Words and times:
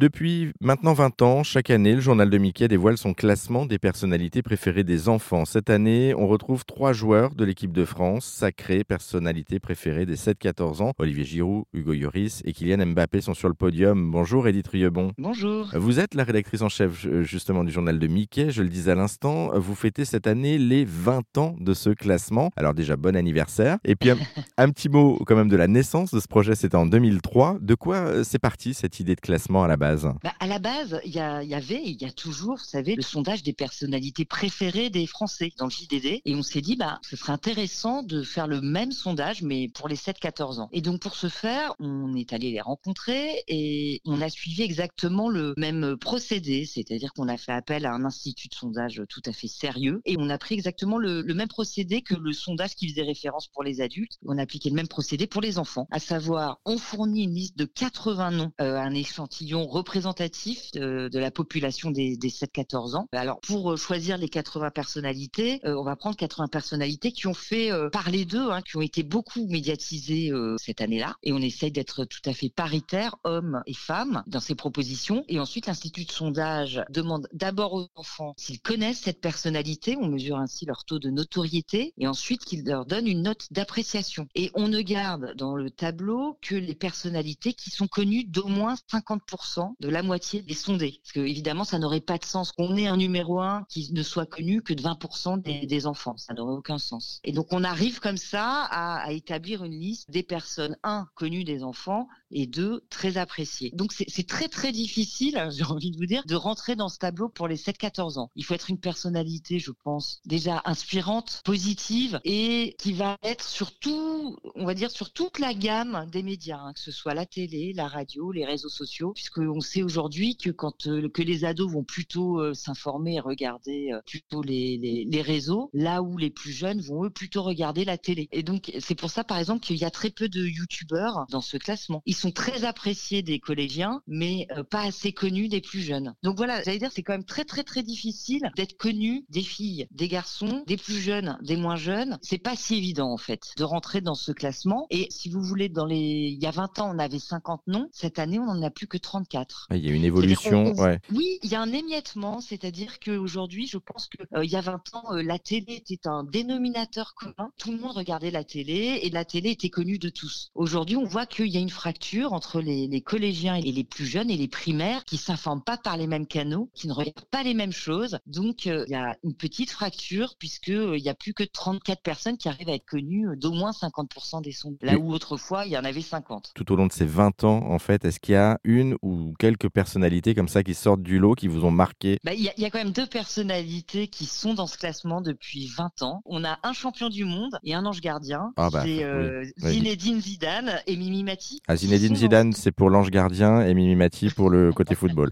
Depuis 0.00 0.54
maintenant 0.62 0.94
20 0.94 1.20
ans, 1.20 1.42
chaque 1.42 1.68
année, 1.68 1.94
le 1.94 2.00
journal 2.00 2.30
de 2.30 2.38
Mickey 2.38 2.68
dévoile 2.68 2.96
son 2.96 3.12
classement 3.12 3.66
des 3.66 3.78
personnalités 3.78 4.40
préférées 4.40 4.82
des 4.82 5.10
enfants. 5.10 5.44
Cette 5.44 5.68
année, 5.68 6.14
on 6.16 6.26
retrouve 6.26 6.64
trois 6.64 6.94
joueurs 6.94 7.34
de 7.34 7.44
l'équipe 7.44 7.70
de 7.70 7.84
France, 7.84 8.24
sacrées 8.24 8.82
personnalités 8.82 9.60
préférées 9.60 10.06
des 10.06 10.16
7-14 10.16 10.80
ans. 10.80 10.92
Olivier 10.96 11.24
Giroud, 11.24 11.64
Hugo 11.74 11.92
Lloris 11.92 12.40
et 12.46 12.54
Kylian 12.54 12.86
Mbappé 12.86 13.20
sont 13.20 13.34
sur 13.34 13.48
le 13.48 13.54
podium. 13.54 14.10
Bonjour 14.10 14.48
Edith 14.48 14.68
Riebon. 14.68 15.12
Bonjour. 15.18 15.68
Vous 15.74 16.00
êtes 16.00 16.14
la 16.14 16.24
rédactrice 16.24 16.62
en 16.62 16.70
chef 16.70 17.06
justement 17.20 17.62
du 17.62 17.70
journal 17.70 17.98
de 17.98 18.06
Mickey, 18.06 18.50
je 18.50 18.62
le 18.62 18.70
disais 18.70 18.92
à 18.92 18.94
l'instant. 18.94 19.50
Vous 19.54 19.74
fêtez 19.74 20.06
cette 20.06 20.26
année 20.26 20.56
les 20.56 20.86
20 20.86 21.36
ans 21.36 21.56
de 21.60 21.74
ce 21.74 21.90
classement. 21.90 22.52
Alors 22.56 22.72
déjà, 22.72 22.96
bon 22.96 23.14
anniversaire. 23.16 23.76
Et 23.84 23.96
puis 23.96 24.08
un, 24.08 24.16
un 24.56 24.70
petit 24.70 24.88
mot 24.88 25.18
quand 25.26 25.36
même 25.36 25.50
de 25.50 25.56
la 25.56 25.68
naissance 25.68 26.10
de 26.10 26.20
ce 26.20 26.26
projet, 26.26 26.54
c'était 26.54 26.76
en 26.76 26.86
2003. 26.86 27.58
De 27.60 27.74
quoi 27.74 27.96
euh, 27.96 28.24
c'est 28.24 28.38
parti 28.38 28.72
cette 28.72 28.98
idée 28.98 29.14
de 29.14 29.20
classement 29.20 29.62
à 29.62 29.68
la 29.68 29.76
base? 29.76 29.89
Bah, 30.22 30.32
À 30.40 30.46
la 30.46 30.58
base, 30.58 31.00
il 31.04 31.12
y, 31.12 31.20
avait, 31.20 31.82
il 31.84 32.00
y 32.00 32.04
a 32.04 32.12
toujours, 32.12 32.56
vous 32.56 32.64
savez, 32.64 32.94
le 32.94 33.02
sondage 33.02 33.42
des 33.42 33.52
personnalités 33.52 34.24
préférées 34.24 34.90
des 34.90 35.06
Français 35.06 35.52
dans 35.58 35.66
le 35.66 35.70
JDD. 35.70 36.20
Et 36.24 36.34
on 36.34 36.42
s'est 36.42 36.60
dit, 36.60 36.76
bah, 36.76 36.98
ce 37.02 37.16
serait 37.16 37.32
intéressant 37.32 38.02
de 38.02 38.22
faire 38.22 38.46
le 38.46 38.60
même 38.60 38.92
sondage, 38.92 39.42
mais 39.42 39.68
pour 39.68 39.88
les 39.88 39.96
7-14 39.96 40.60
ans. 40.60 40.68
Et 40.72 40.80
donc 40.80 41.00
pour 41.00 41.14
ce 41.14 41.28
faire, 41.28 41.74
on 41.78 42.14
est 42.14 42.32
allé 42.32 42.50
les 42.50 42.60
rencontrer 42.60 43.42
et 43.48 44.00
on 44.04 44.20
a 44.20 44.28
suivi 44.28 44.62
exactement 44.62 45.28
le 45.28 45.54
même 45.56 45.96
procédé, 45.96 46.64
c'est-à-dire 46.64 47.12
qu'on 47.12 47.28
a 47.28 47.36
fait 47.36 47.52
appel 47.52 47.86
à 47.86 47.92
un 47.92 48.04
institut 48.04 48.48
de 48.48 48.54
sondage 48.54 49.02
tout 49.08 49.22
à 49.26 49.32
fait 49.32 49.48
sérieux 49.48 50.00
et 50.04 50.16
on 50.18 50.28
a 50.30 50.38
pris 50.38 50.54
exactement 50.54 50.98
le, 50.98 51.22
le 51.22 51.34
même 51.34 51.48
procédé 51.48 52.02
que 52.02 52.14
le 52.14 52.32
sondage 52.32 52.74
qui 52.74 52.88
faisait 52.88 53.02
référence 53.02 53.48
pour 53.48 53.62
les 53.62 53.80
adultes. 53.80 54.18
On 54.26 54.38
a 54.38 54.42
appliqué 54.42 54.70
le 54.70 54.76
même 54.76 54.88
procédé 54.88 55.26
pour 55.26 55.40
les 55.40 55.58
enfants, 55.58 55.88
à 55.90 55.98
savoir 55.98 56.60
on 56.64 56.78
fournit 56.78 57.24
une 57.24 57.34
liste 57.34 57.56
de 57.56 57.64
80 57.64 58.30
noms, 58.30 58.52
euh, 58.60 58.76
un 58.76 58.94
échantillon 58.94 59.66
représentatif 59.80 60.72
de, 60.72 61.18
la 61.18 61.30
population 61.30 61.90
des, 61.90 62.16
des 62.16 62.28
7-14 62.28 62.96
ans. 62.96 63.08
Alors 63.12 63.40
pour 63.40 63.72
euh, 63.72 63.76
choisir 63.76 64.18
les 64.18 64.28
80 64.28 64.70
personnalités, 64.70 65.60
euh, 65.64 65.74
on 65.74 65.82
va 65.82 65.96
prendre 65.96 66.16
80 66.16 66.48
personnalités 66.48 67.12
qui 67.12 67.26
ont 67.26 67.34
fait 67.34 67.72
euh, 67.72 67.88
parler 67.88 68.26
d'eux, 68.26 68.50
hein, 68.50 68.60
qui 68.60 68.76
ont 68.76 68.82
été 68.82 69.02
beaucoup 69.02 69.46
médiatisées 69.46 70.30
cette 70.58 70.80
année-là, 70.80 71.16
et 71.22 71.32
on 71.32 71.38
essaye 71.38 71.72
d'être 71.72 72.04
tout 72.04 72.20
à 72.26 72.34
fait 72.34 72.50
paritaire, 72.50 73.16
hommes 73.24 73.62
et 73.66 73.74
femmes, 73.74 74.22
dans 74.26 74.40
ces 74.40 74.54
propositions. 74.54 75.24
Et 75.28 75.40
ensuite, 75.40 75.66
l'Institut 75.66 76.04
de 76.04 76.12
sondage 76.12 76.82
demande 76.90 77.28
d'abord 77.32 77.72
aux 77.72 77.88
enfants 77.94 78.34
s'ils 78.36 78.60
connaissent 78.60 79.00
cette 79.00 79.20
personnalité, 79.20 79.96
on 79.98 80.08
mesure 80.08 80.36
ainsi 80.36 80.66
leur 80.66 80.84
taux 80.84 80.98
de 80.98 81.10
notoriété, 81.10 81.94
et 81.96 82.06
ensuite 82.06 82.44
qu'ils 82.44 82.64
leur 82.64 82.84
donnent 82.84 83.08
une 83.08 83.22
note 83.22 83.46
d'appréciation. 83.50 84.26
Et 84.34 84.50
on 84.54 84.68
ne 84.68 84.80
garde 84.80 85.34
dans 85.36 85.56
le 85.56 85.70
tableau 85.70 86.38
que 86.42 86.54
les 86.54 86.74
personnalités 86.74 87.54
qui 87.54 87.70
sont 87.70 87.88
connues 87.88 88.24
d'au 88.24 88.46
moins 88.46 88.74
50% 88.92 89.59
de 89.80 89.88
la 89.88 90.02
moitié 90.02 90.42
des 90.42 90.54
sondés. 90.54 91.00
Parce 91.02 91.12
que 91.12 91.20
évidemment, 91.20 91.64
ça 91.64 91.78
n'aurait 91.78 92.00
pas 92.00 92.18
de 92.18 92.24
sens 92.24 92.52
qu'on 92.52 92.76
ait 92.76 92.86
un 92.86 92.96
numéro 92.96 93.40
1 93.40 93.64
qui 93.68 93.92
ne 93.92 94.02
soit 94.02 94.26
connu 94.26 94.62
que 94.62 94.74
de 94.74 94.82
20% 94.82 95.40
des, 95.42 95.86
enfants. 95.86 96.16
Ça 96.16 96.34
n'aurait 96.34 96.54
aucun 96.54 96.78
sens. 96.78 97.20
Et 97.24 97.32
donc 97.32 97.46
on 97.52 97.64
arrive 97.64 98.00
comme 98.00 98.16
ça 98.16 98.64
à, 98.64 98.98
à 98.98 99.12
établir 99.12 99.64
une 99.64 99.78
liste 99.78 100.10
des 100.10 100.22
personnes, 100.22 100.76
un, 100.82 101.06
connues 101.14 101.44
des 101.44 101.62
enfants, 101.62 102.08
et 102.30 102.46
deux, 102.46 102.82
très 102.90 103.16
appréciées. 103.16 103.70
Donc 103.74 103.92
c'est 103.92 104.26
très 104.26 104.48
très 104.48 104.72
difficile, 104.72 105.48
j'ai 105.50 105.64
envie 105.64 105.90
de 105.90 105.96
vous 105.96 106.06
dire, 106.06 106.22
de 106.26 106.34
rentrer 106.34 106.76
dans 106.76 106.88
ce 106.88 106.98
tableau 106.98 107.28
pour 107.28 107.48
les 107.48 107.56
7-14 107.56 108.18
ans. 108.18 108.30
Il 108.36 108.44
faut 108.44 108.54
être 108.54 108.70
une 108.70 108.78
personnalité, 108.78 109.58
je 109.58 109.72
pense, 109.84 110.20
déjà 110.24 110.62
inspirante, 110.64 111.42
positive, 111.44 112.20
et 112.24 112.74
qui 112.78 112.92
va 112.92 113.16
être 113.22 113.46
surtout, 113.46 114.36
on 114.54 114.64
va 114.64 114.74
dire, 114.74 114.90
sur 114.90 115.12
toute 115.12 115.38
la 115.38 115.54
gamme 115.54 116.08
des 116.10 116.22
médias, 116.22 116.58
hein, 116.58 116.72
que 116.72 116.80
ce 116.80 116.90
soit 116.90 117.14
la 117.14 117.26
télé, 117.26 117.72
la 117.74 117.88
radio, 117.88 118.32
les 118.32 118.44
réseaux 118.44 118.68
sociaux, 118.68 119.12
puisqu'on 119.12 119.60
sait 119.60 119.82
aujourd'hui 119.82 120.36
que 120.36 120.50
quand 120.50 120.86
euh, 120.86 121.08
que 121.08 121.22
les 121.22 121.44
ados 121.44 121.70
vont 121.70 121.84
plutôt 121.84 122.40
euh, 122.40 122.54
s'informer 122.54 123.16
et 123.16 123.20
regarder 123.20 123.92
euh, 123.92 124.00
plutôt 124.06 124.42
les, 124.42 124.76
les, 124.78 125.04
les, 125.04 125.22
réseaux, 125.22 125.70
là 125.72 126.02
où 126.02 126.16
les 126.16 126.30
plus 126.30 126.52
jeunes 126.52 126.80
vont 126.80 127.04
eux 127.04 127.10
plutôt 127.10 127.42
regarder 127.42 127.84
la 127.84 127.98
télé. 127.98 128.28
Et 128.32 128.42
donc 128.42 128.72
c'est 128.78 128.94
pour 128.94 129.10
ça 129.10 129.24
par 129.24 129.38
exemple 129.38 129.60
qu'il 129.64 129.76
y 129.76 129.84
a 129.84 129.90
très 129.90 130.10
peu 130.10 130.28
de 130.28 130.44
youtubeurs 130.44 131.26
dans 131.30 131.40
ce 131.40 131.56
classement. 131.56 132.02
Sont 132.20 132.30
très 132.30 132.64
appréciés 132.64 133.22
des 133.22 133.38
collégiens, 133.38 134.02
mais 134.06 134.46
euh, 134.56 134.62
pas 134.62 134.82
assez 134.82 135.12
connus 135.12 135.48
des 135.48 135.60
plus 135.60 135.80
jeunes. 135.80 136.14
Donc 136.22 136.36
voilà, 136.36 136.62
j'allais 136.62 136.78
dire 136.78 136.90
c'est 136.92 137.02
quand 137.02 137.14
même 137.14 137.24
très 137.24 137.44
très 137.44 137.64
très 137.64 137.82
difficile 137.82 138.50
d'être 138.56 138.76
connu 138.76 139.24
des 139.30 139.42
filles, 139.42 139.86
des 139.90 140.08
garçons, 140.08 140.62
des 140.66 140.76
plus 140.76 141.00
jeunes, 141.00 141.38
des 141.42 141.56
moins 141.56 141.76
jeunes. 141.76 142.18
C'est 142.22 142.38
pas 142.38 142.56
si 142.56 142.76
évident 142.76 143.10
en 143.10 143.16
fait 143.16 143.52
de 143.56 143.64
rentrer 143.64 144.00
dans 144.00 144.14
ce 144.14 144.32
classement. 144.32 144.86
Et 144.90 145.08
si 145.10 145.30
vous 145.30 145.42
voulez, 145.42 145.68
dans 145.68 145.86
les, 145.86 145.96
il 145.96 146.42
y 146.42 146.46
a 146.46 146.50
20 146.50 146.78
ans 146.80 146.94
on 146.94 146.98
avait 146.98 147.18
50 147.18 147.62
noms, 147.66 147.88
cette 147.92 148.18
année 148.18 148.38
on 148.38 148.48
en 148.48 148.62
a 148.62 148.70
plus 148.70 148.86
que 148.86 148.98
34. 148.98 149.68
Ah, 149.70 149.76
il 149.76 149.86
y 149.86 149.90
a 149.90 149.94
une 149.94 150.04
évolution, 150.04 150.74
on, 150.76 150.82
ouais. 150.82 151.00
Oui, 151.12 151.38
il 151.42 151.50
y 151.50 151.54
a 151.54 151.60
un 151.60 151.72
émiettement, 151.72 152.40
c'est-à-dire 152.40 153.00
qu'aujourd'hui, 153.00 153.66
je 153.66 153.78
pense 153.78 154.08
que 154.08 154.22
euh, 154.36 154.44
il 154.44 154.50
y 154.50 154.56
a 154.56 154.60
20 154.60 154.94
ans, 154.94 155.14
euh, 155.14 155.22
la 155.22 155.38
télé 155.38 155.74
était 155.74 156.06
un 156.06 156.24
dénominateur 156.24 157.14
commun. 157.14 157.50
Tout 157.58 157.72
le 157.72 157.78
monde 157.78 157.92
regardait 157.92 158.30
la 158.30 158.44
télé 158.44 159.00
et 159.02 159.10
la 159.10 159.24
télé 159.24 159.50
était 159.50 159.70
connue 159.70 159.98
de 159.98 160.10
tous. 160.10 160.50
Aujourd'hui, 160.54 160.96
on 160.96 161.04
voit 161.04 161.26
qu'il 161.26 161.48
y 161.48 161.56
a 161.56 161.60
une 161.60 161.70
fracture 161.70 162.09
entre 162.30 162.60
les, 162.60 162.86
les, 162.86 163.00
collégiens 163.00 163.54
et 163.54 163.72
les 163.72 163.84
plus 163.84 164.06
jeunes 164.06 164.30
et 164.30 164.36
les 164.36 164.48
primaires 164.48 165.04
qui 165.04 165.16
s'informent 165.16 165.62
pas 165.62 165.76
par 165.76 165.96
les 165.96 166.06
mêmes 166.06 166.26
canaux, 166.26 166.70
qui 166.74 166.88
ne 166.88 166.92
regardent 166.92 167.28
pas 167.30 167.42
les 167.42 167.54
mêmes 167.54 167.72
choses. 167.72 168.18
Donc, 168.26 168.66
euh, 168.66 168.84
il 168.88 168.92
y 168.92 168.96
a 168.96 169.16
une 169.24 169.34
petite 169.34 169.70
fracture 169.70 170.34
puisque 170.38 170.70
euh, 170.70 170.96
il 170.96 171.04
y 171.04 171.08
a 171.08 171.14
plus 171.14 171.34
que 171.34 171.44
34 171.44 172.02
personnes 172.02 172.36
qui 172.36 172.48
arrivent 172.48 172.68
à 172.68 172.74
être 172.74 172.86
connues 172.86 173.28
d'au 173.36 173.52
moins 173.52 173.70
50% 173.70 174.42
des 174.42 174.52
sons. 174.52 174.76
Là 174.82 174.98
où 174.98 175.12
autrefois, 175.12 175.66
il 175.66 175.72
y 175.72 175.78
en 175.78 175.84
avait 175.84 176.00
50. 176.00 176.52
Tout 176.54 176.72
au 176.72 176.76
long 176.76 176.86
de 176.86 176.92
ces 176.92 177.06
20 177.06 177.44
ans, 177.44 177.70
en 177.70 177.78
fait, 177.78 178.04
est-ce 178.04 178.20
qu'il 178.20 178.34
y 178.34 178.36
a 178.36 178.58
une 178.64 178.96
ou 179.02 179.34
quelques 179.38 179.68
personnalités 179.68 180.34
comme 180.34 180.48
ça 180.48 180.62
qui 180.62 180.74
sortent 180.74 181.02
du 181.02 181.18
lot, 181.18 181.34
qui 181.34 181.48
vous 181.48 181.64
ont 181.64 181.70
marqué? 181.70 182.18
Bah, 182.24 182.34
Il 182.34 182.40
y, 182.40 182.50
y, 182.60 182.64
a 182.64 182.70
quand 182.70 182.78
même 182.78 182.92
deux 182.92 183.06
personnalités 183.06 184.08
qui 184.08 184.26
sont 184.26 184.54
dans 184.54 184.66
ce 184.66 184.78
classement 184.78 185.20
depuis 185.20 185.66
20 185.66 186.02
ans. 186.02 186.22
On 186.24 186.44
a 186.44 186.58
un 186.62 186.72
champion 186.72 187.08
du 187.08 187.24
monde 187.24 187.58
et 187.64 187.74
un 187.74 187.84
ange 187.86 188.00
gardien. 188.00 188.52
Ah 188.56 188.70
bah, 188.70 188.82
c'est 188.84 189.02
euh, 189.04 189.44
oui. 189.62 189.72
Zinedine 189.72 190.20
Zidane 190.20 190.80
et 190.86 190.96
Mimi 190.96 191.24
Mati. 191.24 191.60
Ah, 191.68 191.76
Zinedine 191.76 191.99
Zidane, 192.08 192.52
c'est 192.52 192.72
pour 192.72 192.90
l'ange 192.90 193.10
gardien 193.10 193.60
et 193.62 193.74
Mimi 193.74 193.94
Mati 193.94 194.30
pour 194.30 194.50
le 194.50 194.72
côté 194.74 194.94
football. 194.94 195.30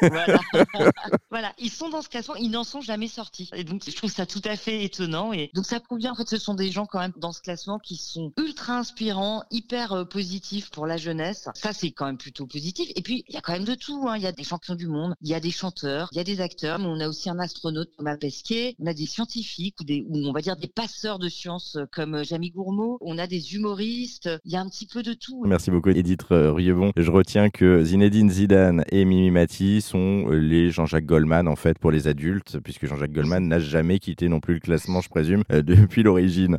voilà. 0.00 0.40
voilà. 1.30 1.52
ils 1.58 1.70
sont 1.70 1.88
dans 1.88 2.02
ce 2.02 2.08
classement, 2.08 2.36
ils 2.36 2.50
n'en 2.50 2.64
sont 2.64 2.80
jamais 2.80 3.08
sortis. 3.08 3.50
Et 3.54 3.64
donc, 3.64 3.82
je 3.86 3.94
trouve 3.94 4.10
ça 4.10 4.26
tout 4.26 4.42
à 4.44 4.56
fait 4.56 4.84
étonnant. 4.84 5.32
Et 5.32 5.50
donc, 5.54 5.66
ça 5.66 5.80
prouve 5.80 5.98
bien, 5.98 6.12
en 6.12 6.14
fait, 6.14 6.28
ce 6.28 6.38
sont 6.38 6.54
des 6.54 6.70
gens 6.70 6.86
quand 6.86 6.98
même 6.98 7.12
dans 7.16 7.32
ce 7.32 7.40
classement 7.40 7.78
qui 7.78 7.96
sont 7.96 8.32
ultra 8.38 8.78
inspirants, 8.78 9.44
hyper 9.50 9.92
euh, 9.92 10.04
positifs 10.04 10.70
pour 10.70 10.86
la 10.86 10.96
jeunesse. 10.96 11.48
Ça, 11.54 11.72
c'est 11.72 11.90
quand 11.90 12.06
même 12.06 12.18
plutôt 12.18 12.46
positif. 12.46 12.90
Et 12.96 13.02
puis, 13.02 13.24
il 13.28 13.34
y 13.34 13.38
a 13.38 13.40
quand 13.40 13.52
même 13.52 13.64
de 13.64 13.74
tout. 13.74 14.06
Hein. 14.08 14.16
Il 14.16 14.22
y 14.22 14.26
a 14.26 14.32
des 14.32 14.44
champions 14.44 14.74
du 14.74 14.86
monde, 14.86 15.14
il 15.20 15.28
y 15.28 15.34
a 15.34 15.40
des 15.40 15.50
chanteurs, 15.50 16.08
il 16.12 16.16
y 16.16 16.20
a 16.20 16.24
des 16.24 16.40
acteurs, 16.40 16.78
mais 16.78 16.86
on 16.86 17.00
a 17.00 17.08
aussi 17.08 17.30
un 17.30 17.38
astronaute 17.38 17.90
Thomas 17.96 18.16
Pesquet, 18.16 18.74
on 18.78 18.86
a 18.86 18.94
des 18.94 19.06
scientifiques 19.06 19.76
ou 19.80 19.84
des, 19.84 20.04
ou 20.08 20.16
on 20.26 20.32
va 20.32 20.40
dire 20.40 20.56
des 20.56 20.68
passeurs 20.68 21.18
de 21.18 21.28
sciences 21.28 21.78
comme 21.92 22.24
Jamie 22.24 22.50
Gourmaud, 22.50 22.98
on 23.00 23.18
a 23.18 23.26
des 23.26 23.54
humoristes, 23.54 24.28
il 24.44 24.52
y 24.52 24.56
a 24.56 24.60
un 24.60 24.68
petit 24.68 24.86
peu 24.86 25.02
de 25.02 25.12
tout. 25.12 25.42
Merci 25.44 25.70
beaucoup, 25.70 25.91
Edith 25.96 26.26
Rievon. 26.30 26.92
Je 26.96 27.10
retiens 27.10 27.50
que 27.50 27.82
Zinedine 27.84 28.30
Zidane 28.30 28.84
et 28.90 29.04
Mimi 29.04 29.30
Mati 29.30 29.80
sont 29.80 30.28
les 30.30 30.70
Jean-Jacques 30.70 31.06
Goldman, 31.06 31.48
en 31.48 31.56
fait, 31.56 31.78
pour 31.78 31.90
les 31.90 32.08
adultes, 32.08 32.58
puisque 32.62 32.86
Jean-Jacques 32.86 33.12
Goldman 33.12 33.46
n'a 33.46 33.58
jamais 33.58 33.98
quitté 33.98 34.28
non 34.28 34.40
plus 34.40 34.54
le 34.54 34.60
classement, 34.60 35.00
je 35.00 35.08
présume, 35.08 35.42
euh, 35.52 35.62
depuis 35.62 36.02
l'origine. 36.02 36.58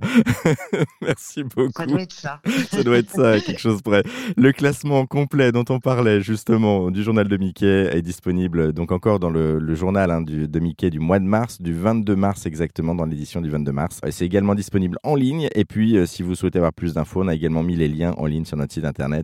Merci 1.01 1.43
beaucoup. 1.43 1.71
Ça 1.73 1.85
doit 1.85 2.01
être 2.01 2.13
ça. 2.13 2.41
ça 2.69 2.83
doit 2.83 2.97
être 2.97 3.09
ça, 3.09 3.39
quelque 3.39 3.59
chose 3.59 3.81
près. 3.81 4.03
Le 4.37 4.51
classement 4.51 5.05
complet 5.05 5.51
dont 5.51 5.65
on 5.69 5.79
parlait, 5.79 6.21
justement, 6.21 6.91
du 6.91 7.03
journal 7.03 7.27
de 7.27 7.37
Mickey 7.37 7.89
est 7.91 8.01
disponible, 8.01 8.73
donc 8.73 8.91
encore 8.91 9.19
dans 9.19 9.29
le, 9.29 9.59
le 9.59 9.75
journal 9.75 10.11
hein, 10.11 10.21
du, 10.21 10.47
de 10.47 10.59
Mickey 10.59 10.89
du 10.89 10.99
mois 10.99 11.19
de 11.19 11.25
mars, 11.25 11.61
du 11.61 11.73
22 11.73 12.15
mars 12.15 12.45
exactement, 12.45 12.95
dans 12.95 13.05
l'édition 13.05 13.41
du 13.41 13.49
22 13.49 13.71
mars. 13.71 13.99
C'est 14.09 14.25
également 14.25 14.55
disponible 14.55 14.97
en 15.03 15.15
ligne. 15.15 15.47
Et 15.55 15.65
puis, 15.65 15.97
euh, 15.97 16.05
si 16.05 16.23
vous 16.23 16.35
souhaitez 16.35 16.59
avoir 16.59 16.73
plus 16.73 16.93
d'infos, 16.93 17.23
on 17.23 17.27
a 17.27 17.35
également 17.35 17.63
mis 17.63 17.75
les 17.75 17.87
liens 17.87 18.13
en 18.17 18.25
ligne 18.25 18.45
sur 18.45 18.57
notre 18.57 18.73
site 18.73 18.85
internet 18.85 19.22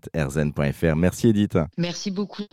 Merci 0.96 1.30
Edith. 1.30 1.58
Merci 1.78 2.12
beaucoup. 2.12 2.44